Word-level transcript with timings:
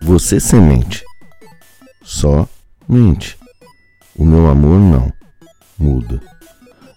Você 0.00 0.40
semente. 0.40 1.04
Só 2.02 2.48
mente. 2.88 3.36
O 4.16 4.24
meu 4.24 4.48
amor 4.48 4.78
não 4.78 5.12
muda. 5.78 6.20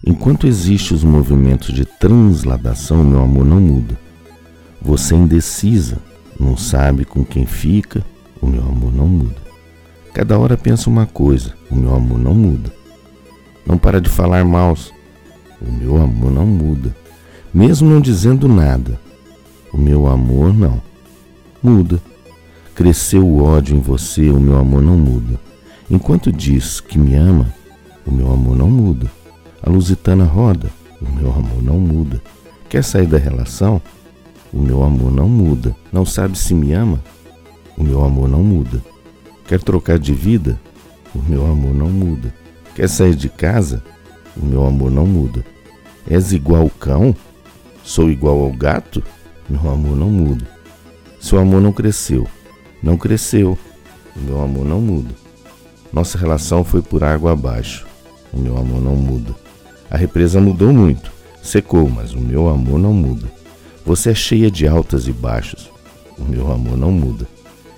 Enquanto 0.04 0.46
existem 0.46 0.96
os 0.96 1.04
movimentos 1.04 1.74
de 1.74 1.84
transladação, 1.84 3.04
meu 3.04 3.22
amor 3.22 3.44
não 3.44 3.60
muda. 3.60 3.96
Você 4.80 5.14
é 5.14 5.18
indecisa, 5.18 5.98
não 6.38 6.56
sabe 6.56 7.04
com 7.04 7.24
quem 7.24 7.46
fica, 7.46 8.04
o 8.40 8.46
meu 8.46 8.62
amor 8.62 8.92
não 8.92 9.06
muda. 9.06 9.36
Cada 10.12 10.38
hora 10.38 10.56
pensa 10.56 10.90
uma 10.90 11.06
coisa, 11.06 11.54
o 11.70 11.76
meu 11.76 11.94
amor 11.94 12.18
não 12.18 12.34
muda. 12.34 12.72
Não 13.64 13.78
para 13.78 14.00
de 14.00 14.08
falar 14.08 14.44
mal, 14.44 14.76
o 15.60 15.70
meu 15.70 15.96
amor 16.02 16.32
não 16.32 16.46
muda. 16.46 16.94
Mesmo 17.54 17.88
não 17.88 18.00
dizendo 18.00 18.48
nada, 18.48 18.98
o 19.72 19.78
meu 19.78 20.06
amor 20.08 20.52
não 20.52 20.82
muda. 21.62 22.00
Cresceu 22.74 23.26
o 23.26 23.42
ódio 23.42 23.76
em 23.76 23.80
você, 23.80 24.30
o 24.30 24.40
meu 24.40 24.58
amor 24.58 24.82
não 24.82 24.96
muda. 24.96 25.38
Enquanto 25.90 26.32
diz 26.32 26.80
que 26.80 26.98
me 26.98 27.14
ama, 27.14 27.52
o 28.06 28.10
meu 28.10 28.32
amor 28.32 28.56
não 28.56 28.70
muda. 28.70 29.10
A 29.62 29.68
lusitana 29.68 30.24
roda, 30.24 30.70
o 31.00 31.10
meu 31.10 31.30
amor 31.30 31.62
não 31.62 31.78
muda. 31.78 32.20
Quer 32.70 32.82
sair 32.82 33.06
da 33.06 33.18
relação? 33.18 33.80
O 34.50 34.58
meu 34.58 34.82
amor 34.82 35.12
não 35.12 35.28
muda. 35.28 35.76
Não 35.92 36.06
sabe 36.06 36.38
se 36.38 36.54
me 36.54 36.72
ama? 36.72 36.98
O 37.76 37.84
meu 37.84 38.02
amor 38.02 38.26
não 38.26 38.42
muda. 38.42 38.82
Quer 39.46 39.60
trocar 39.60 39.98
de 39.98 40.14
vida? 40.14 40.58
O 41.14 41.18
meu 41.18 41.44
amor 41.44 41.74
não 41.74 41.90
muda. 41.90 42.34
Quer 42.74 42.88
sair 42.88 43.14
de 43.14 43.28
casa? 43.28 43.84
O 44.34 44.44
meu 44.44 44.64
amor 44.66 44.90
não 44.90 45.06
muda. 45.06 45.44
És 46.08 46.32
igual 46.32 46.62
ao 46.62 46.70
cão? 46.70 47.14
Sou 47.84 48.10
igual 48.10 48.40
ao 48.40 48.50
gato? 48.50 49.02
Meu 49.46 49.70
amor 49.70 49.94
não 49.94 50.08
muda. 50.08 50.46
Seu 51.20 51.38
amor 51.38 51.60
não 51.60 51.72
cresceu. 51.72 52.26
Não 52.82 52.96
cresceu. 52.96 53.56
O 54.16 54.20
meu 54.20 54.42
amor 54.42 54.64
não 54.64 54.80
muda. 54.80 55.14
Nossa 55.92 56.18
relação 56.18 56.64
foi 56.64 56.82
por 56.82 57.04
água 57.04 57.32
abaixo. 57.32 57.86
O 58.32 58.38
meu 58.38 58.56
amor 58.56 58.80
não 58.80 58.96
muda. 58.96 59.34
A 59.90 59.96
represa 59.96 60.40
mudou 60.40 60.72
muito, 60.72 61.12
secou, 61.42 61.88
mas 61.88 62.14
o 62.14 62.18
meu 62.18 62.48
amor 62.48 62.78
não 62.78 62.94
muda. 62.94 63.30
Você 63.84 64.10
é 64.10 64.14
cheia 64.14 64.50
de 64.50 64.66
altas 64.66 65.06
e 65.06 65.12
baixos. 65.12 65.70
O 66.18 66.24
meu 66.24 66.50
amor 66.50 66.78
não 66.78 66.90
muda. 66.90 67.28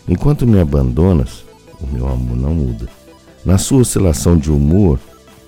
Enquanto 0.06 0.46
me 0.46 0.60
abandonas, 0.60 1.44
o 1.80 1.86
meu 1.86 2.06
amor 2.08 2.36
não 2.36 2.54
muda. 2.54 2.88
Na 3.44 3.58
sua 3.58 3.80
oscilação 3.80 4.36
de 4.36 4.50
humor, 4.50 4.98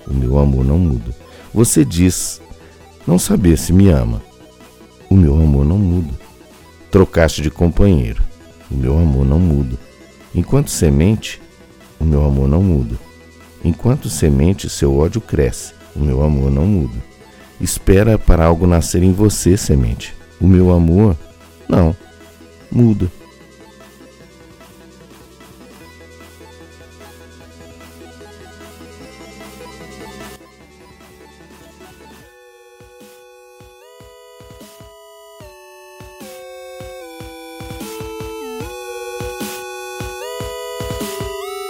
o 0.05 0.13
meu 0.13 0.37
amor 0.37 0.65
não 0.65 0.77
muda. 0.77 1.15
Você 1.53 1.85
diz 1.85 2.41
não 3.07 3.17
saber 3.17 3.57
se 3.57 3.71
me 3.71 3.89
ama. 3.89 4.21
O 5.09 5.15
meu 5.15 5.35
amor 5.35 5.65
não 5.65 5.77
muda. 5.77 6.13
Trocaste 6.91 7.41
de 7.41 7.49
companheiro. 7.49 8.21
O 8.69 8.75
meu 8.75 8.97
amor 8.97 9.25
não 9.25 9.39
muda. 9.39 9.77
Enquanto 10.33 10.69
semente, 10.69 11.41
o 11.99 12.05
meu 12.05 12.23
amor 12.25 12.47
não 12.47 12.61
muda. 12.61 12.95
Enquanto 13.63 14.09
semente, 14.09 14.69
seu 14.69 14.95
ódio 14.97 15.21
cresce. 15.21 15.73
O 15.95 15.99
meu 15.99 16.23
amor 16.23 16.51
não 16.51 16.65
muda. 16.65 16.97
Espera 17.59 18.17
para 18.17 18.45
algo 18.45 18.67
nascer 18.67 19.01
em 19.01 19.11
você, 19.11 19.57
semente. 19.57 20.13
O 20.39 20.47
meu 20.47 20.71
amor, 20.71 21.17
não, 21.67 21.95
muda. 22.71 23.11